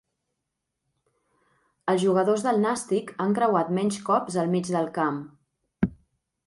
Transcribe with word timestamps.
Els 1.93 2.01
jugadors 2.05 2.47
del 2.47 2.59
Nàstic 2.65 3.15
han 3.27 3.37
creuat 3.41 3.73
menys 3.81 4.01
cops 4.11 4.41
el 4.45 4.53
mig 4.57 4.75
camp. 5.01 5.21